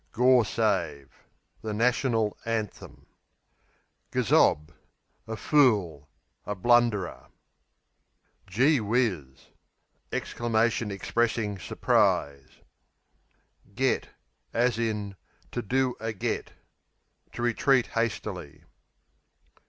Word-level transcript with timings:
Gawsave 0.13 1.11
The 1.61 1.75
National 1.75 2.35
Anthem. 2.43 3.05
Gazob 4.11 4.73
A 5.27 5.37
fool; 5.37 6.09
a 6.43 6.55
blunderer. 6.55 7.27
Geewhizz 8.49 9.41
Exclamation 10.11 10.89
expressing 10.89 11.59
surprise. 11.59 12.49
Get, 13.75 14.09
to 14.55 15.61
do 15.67 15.93
a 16.01 16.13
To 16.13 16.51
retreat 17.43 17.85
hastily. 17.85 18.63